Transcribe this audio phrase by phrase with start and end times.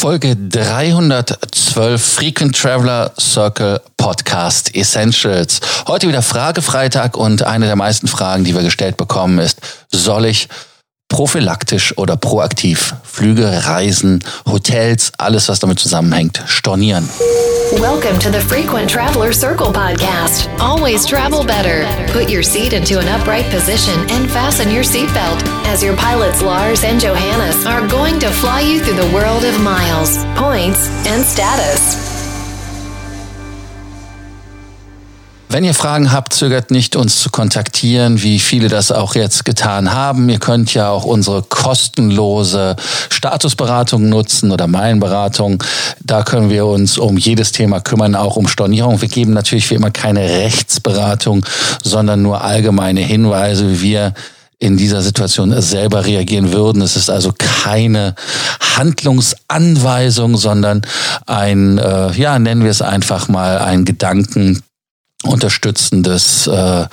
[0.00, 5.60] Folge 312 Frequent Traveler Circle Podcast Essentials.
[5.86, 9.58] Heute wieder Fragefreitag und eine der meisten Fragen, die wir gestellt bekommen ist,
[9.92, 10.48] soll ich
[11.10, 17.06] prophylaktisch oder proaktiv Flüge, Reisen, Hotels, alles was damit zusammenhängt, stornieren.
[17.78, 20.48] Welcome to the Frequent Traveler Circle podcast.
[20.58, 21.84] Always travel better.
[22.12, 26.82] Put your seat into an upright position and fasten your seatbelt as your pilots Lars
[26.84, 32.09] and Johannes are going to fly you through the world of miles, points, and status.
[35.52, 39.92] Wenn ihr Fragen habt, zögert nicht, uns zu kontaktieren, wie viele das auch jetzt getan
[39.92, 40.28] haben.
[40.28, 42.76] Ihr könnt ja auch unsere kostenlose
[43.08, 45.60] Statusberatung nutzen oder Meilenberatung.
[46.04, 49.00] Da können wir uns um jedes Thema kümmern, auch um Stornierung.
[49.00, 51.44] Wir geben natürlich wie immer keine Rechtsberatung,
[51.82, 54.14] sondern nur allgemeine Hinweise, wie wir
[54.60, 56.80] in dieser Situation selber reagieren würden.
[56.80, 58.14] Es ist also keine
[58.76, 60.82] Handlungsanweisung, sondern
[61.26, 64.62] ein, äh, ja, nennen wir es einfach mal, ein Gedanken,
[65.24, 66.86] unterstützendes äh,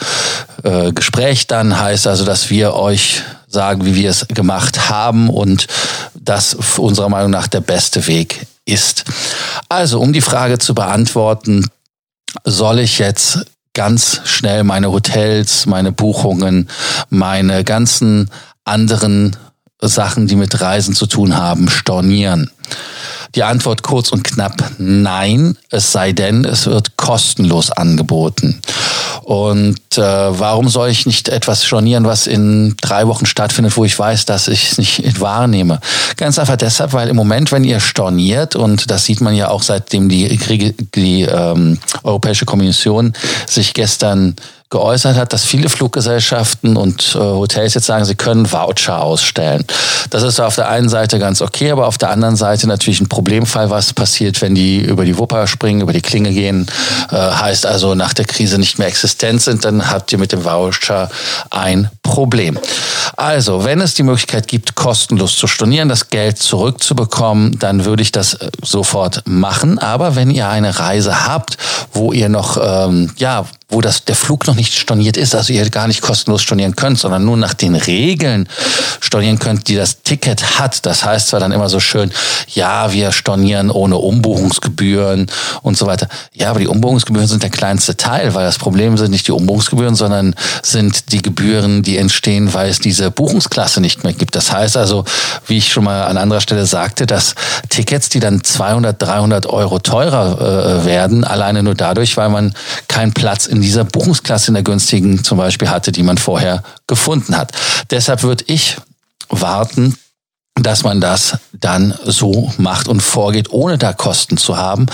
[0.64, 5.67] äh, Gespräch dann heißt also, dass wir euch sagen, wie wir es gemacht haben und
[6.14, 9.05] das unserer Meinung nach der beste Weg ist.
[9.70, 11.66] Also, um die Frage zu beantworten,
[12.44, 16.70] soll ich jetzt ganz schnell meine Hotels, meine Buchungen,
[17.09, 18.30] meine ganzen
[18.66, 19.38] anderen
[19.80, 22.52] Sachen, die mit Reisen zu tun haben, stornieren?
[23.35, 28.61] Die Antwort kurz und knapp nein, es sei denn, es wird kostenlos angeboten.
[29.23, 33.99] Und äh, warum soll ich nicht etwas stornieren, was in drei Wochen stattfindet, wo ich
[33.99, 35.81] weiß, dass ich es nicht wahrnehme?
[36.15, 39.63] Ganz einfach deshalb, weil im Moment, wenn ihr storniert, und das sieht man ja auch
[39.63, 40.37] seitdem die,
[40.95, 43.11] die ähm, Europäische Kommission
[43.47, 44.35] sich gestern
[44.69, 49.63] geäußert hat, dass viele Fluggesellschaften und äh, Hotels jetzt sagen, sie können Voucher ausstellen.
[50.09, 53.09] Das ist auf der einen Seite ganz okay, aber auf der anderen Seite natürlich ein
[53.09, 56.66] Problemfall, was passiert, wenn die über die Wupper springen, über die Klinge gehen,
[57.11, 60.43] äh, heißt also nach der Krise nicht mehr existent sind, dann habt ihr mit dem
[60.43, 61.09] Voucher
[61.52, 62.58] ein Problem.
[63.15, 68.11] Also, wenn es die Möglichkeit gibt, kostenlos zu stornieren, das Geld zurückzubekommen, dann würde ich
[68.11, 69.80] das äh, sofort machen.
[69.80, 71.58] Aber wenn ihr eine Reise habt,
[71.93, 75.70] wo ihr noch, ähm, ja, wo das, der Flug noch nicht storniert ist, also ihr
[75.70, 78.48] gar nicht kostenlos stornieren könnt, sondern nur nach den Regeln
[79.02, 80.86] stornieren könnt, die das Ticket hat.
[80.86, 82.11] Das heißt zwar dann immer so schön,
[82.48, 85.28] ja, wir stornieren ohne Umbuchungsgebühren
[85.64, 86.08] und so weiter.
[86.33, 89.95] Ja, aber die Umbuchungsgebühren sind der kleinste Teil, weil das Problem sind nicht die Umbuchungsgebühren,
[89.95, 94.36] sondern sind die Gebühren, die entstehen, weil es diese Buchungsklasse nicht mehr gibt.
[94.36, 95.04] Das heißt also,
[95.45, 97.36] wie ich schon mal an anderer Stelle sagte, dass
[97.67, 102.54] Tickets, die dann 200, 300 Euro teurer äh, werden, alleine nur dadurch, weil man
[102.88, 106.61] keinen Platz in in dieser Buchungsklasse in der günstigen zum Beispiel hatte, die man vorher
[106.85, 107.51] gefunden hat.
[107.89, 108.77] Deshalb würde ich
[109.29, 109.97] warten,
[110.53, 114.85] dass man das dann so macht und vorgeht, ohne da Kosten zu haben.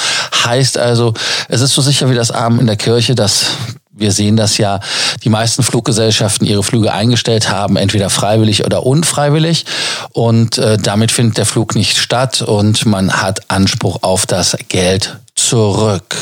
[0.46, 1.13] Heißt also,
[1.50, 3.47] es ist so sicher wie das Arm in der Kirche, dass
[3.96, 4.80] wir sehen das ja,
[5.24, 9.66] die meisten Fluggesellschaften ihre Flüge eingestellt haben, entweder freiwillig oder unfreiwillig.
[10.13, 15.19] Und äh, damit findet der Flug nicht statt und man hat Anspruch auf das Geld
[15.48, 16.16] zurück.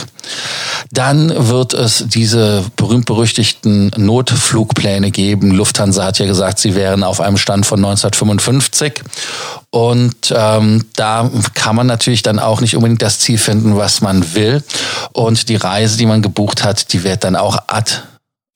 [0.92, 5.52] Dann wird es diese berühmt-berüchtigten Notflugpläne geben.
[5.52, 9.02] Lufthansa hat ja gesagt, sie wären auf einem Stand von 1955.
[9.70, 14.36] Und ähm, da kann man natürlich dann auch nicht unbedingt das Ziel finden, was man
[14.36, 14.64] will.
[15.14, 17.94] Und die Reise, die man gebucht hat, die wird dann auch ad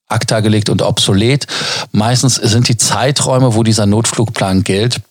[0.08, 1.48] acta gelegt und obsolet.
[1.92, 5.02] Meistens sind die Zeiträume, wo dieser Notflugplan gilt,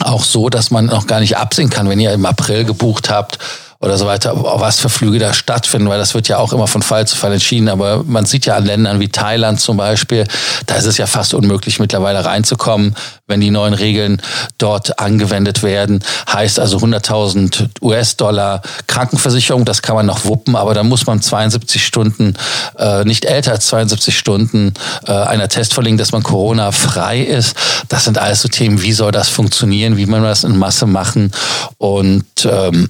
[0.00, 3.38] auch so, dass man noch gar nicht absehen kann, wenn ihr im April gebucht habt
[3.80, 6.82] oder so weiter, was für Flüge da stattfinden, weil das wird ja auch immer von
[6.82, 7.68] Fall zu Fall entschieden.
[7.68, 10.26] Aber man sieht ja an Ländern wie Thailand zum Beispiel,
[10.66, 14.22] da ist es ja fast unmöglich mittlerweile reinzukommen, wenn die neuen Regeln
[14.58, 16.02] dort angewendet werden.
[16.32, 21.84] Heißt also 100.000 US-Dollar Krankenversicherung, das kann man noch wuppen, aber dann muss man 72
[21.84, 22.34] Stunden,
[22.78, 24.72] äh, nicht älter als 72 Stunden
[25.06, 27.56] äh, einer Test verlegen, dass man Corona-frei ist.
[27.88, 31.32] Das sind alles so Themen, wie soll das funktionieren, wie man das in Masse machen
[31.78, 32.88] und ähm,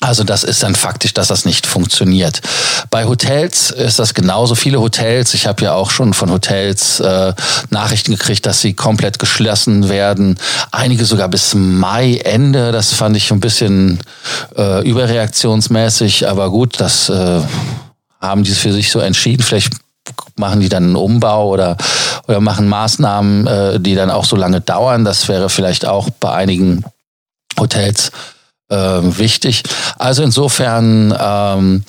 [0.00, 2.40] also das ist dann faktisch, dass das nicht funktioniert.
[2.88, 4.54] Bei Hotels ist das genauso.
[4.54, 7.34] Viele Hotels, ich habe ja auch schon von Hotels äh,
[7.68, 10.38] Nachrichten gekriegt, dass sie komplett geschlossen werden.
[10.70, 12.72] Einige sogar bis Mai, Ende.
[12.72, 14.00] Das fand ich ein bisschen
[14.56, 17.40] äh, überreaktionsmäßig, aber gut, das äh,
[18.22, 19.42] haben die für sich so entschieden.
[19.42, 19.74] Vielleicht
[20.36, 21.76] machen die dann einen Umbau oder,
[22.26, 25.04] oder machen Maßnahmen, äh, die dann auch so lange dauern.
[25.04, 26.84] Das wäre vielleicht auch bei einigen
[27.58, 28.12] Hotels
[28.70, 28.76] äh,
[29.18, 29.62] wichtig.
[29.98, 31.84] Also insofern, ähm,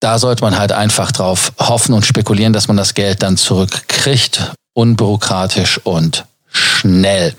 [0.00, 4.52] da sollte man halt einfach drauf hoffen und spekulieren, dass man das Geld dann zurückkriegt,
[4.72, 7.34] unbürokratisch und schnell.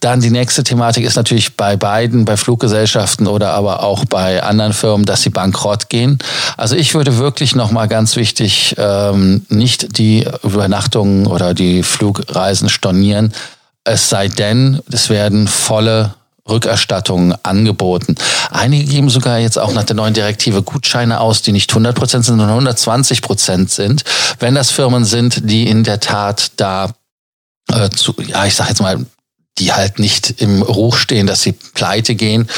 [0.00, 4.72] Dann die nächste Thematik ist natürlich bei beiden, bei Fluggesellschaften oder aber auch bei anderen
[4.72, 6.18] Firmen, dass sie bankrott gehen.
[6.56, 13.34] Also ich würde wirklich nochmal ganz wichtig ähm, nicht die Übernachtungen oder die Flugreisen stornieren.
[13.84, 16.14] Es sei denn, es werden volle
[16.48, 18.14] Rückerstattungen angeboten.
[18.50, 22.24] Einige geben sogar jetzt auch nach der neuen Direktive Gutscheine aus, die nicht 100 Prozent
[22.24, 24.04] sind, sondern 120 Prozent sind.
[24.38, 26.90] Wenn das Firmen sind, die in der Tat da
[27.70, 29.04] äh, zu, ja, ich sag jetzt mal,
[29.58, 32.48] die halt nicht im Ruch stehen, dass sie pleite gehen,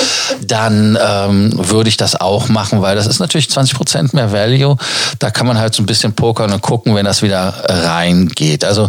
[0.41, 4.77] dann ähm, würde ich das auch machen, weil das ist natürlich 20 Prozent mehr Value.
[5.19, 8.65] Da kann man halt so ein bisschen pokern und gucken, wenn das wieder reingeht.
[8.65, 8.89] Also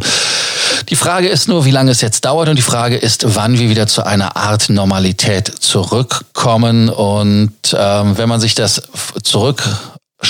[0.90, 3.70] die Frage ist nur, wie lange es jetzt dauert und die Frage ist, wann wir
[3.70, 6.90] wieder zu einer Art Normalität zurückkommen.
[6.90, 8.82] Und ähm, wenn man sich das
[9.24, 9.64] zurück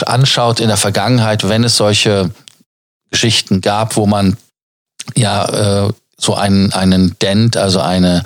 [0.05, 2.31] anschaut in der Vergangenheit, wenn es solche
[3.11, 4.37] Geschichten gab, wo man
[5.15, 8.23] ja äh, so einen, einen Dent, also eine,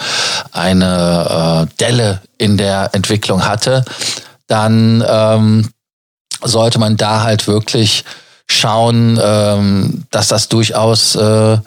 [0.52, 3.84] eine äh, Delle in der Entwicklung hatte,
[4.48, 5.70] dann ähm,
[6.44, 8.06] sollte man da halt wirklich
[8.50, 11.58] schauen, ähm, dass das durchaus äh,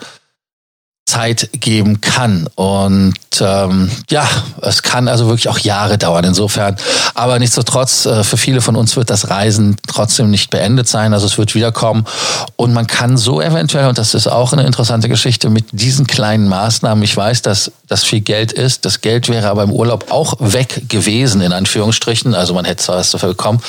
[1.11, 2.47] Zeit geben kann.
[2.55, 4.29] Und ähm, ja,
[4.63, 6.77] es kann also wirklich auch Jahre dauern insofern.
[7.15, 11.13] Aber nichtsdestotrotz, äh, für viele von uns wird das Reisen trotzdem nicht beendet sein.
[11.13, 12.07] Also es wird wiederkommen.
[12.55, 16.47] Und man kann so eventuell, und das ist auch eine interessante Geschichte, mit diesen kleinen
[16.47, 18.85] Maßnahmen, ich weiß, dass das viel Geld ist.
[18.85, 22.37] Das Geld wäre aber im Urlaub auch weg gewesen, in Anführungsstrichen.
[22.37, 23.61] Also man hätte zwar was dafür bekommen.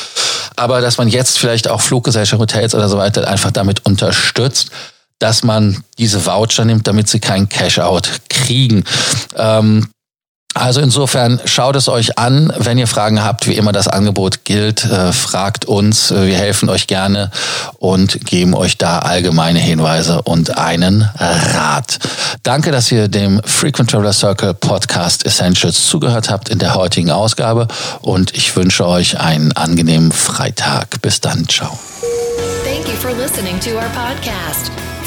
[0.56, 4.70] Aber dass man jetzt vielleicht auch Fluggesellschaften, Hotels oder so weiter einfach damit unterstützt,
[5.22, 8.84] dass man diese Voucher nimmt, damit sie kein Cash-out kriegen.
[9.36, 9.88] Ähm,
[10.54, 12.52] also insofern schaut es euch an.
[12.58, 16.12] Wenn ihr Fragen habt, wie immer das Angebot gilt, äh, fragt uns.
[16.12, 17.32] Wir helfen euch gerne
[17.80, 22.00] und geben euch da allgemeine Hinweise und einen Rat.
[22.44, 27.70] Danke, dass ihr dem Frequent Traveler Circle Podcast Essentials zugehört habt in der heutigen Ausgabe
[28.02, 31.02] und ich wünsche euch einen angenehmen Freitag.
[31.02, 31.48] Bis dann.
[31.48, 31.80] Ciao.
[32.66, 34.72] Thank you for listening to our podcast.